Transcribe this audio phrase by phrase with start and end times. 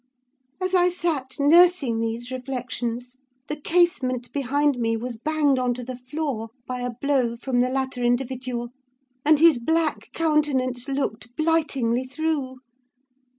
[0.59, 3.17] As I sat nursing these reflections,
[3.47, 7.69] the casement behind me was banged on to the floor by a blow from the
[7.69, 8.69] latter individual,
[9.23, 12.61] and his black countenance looked blightingly through.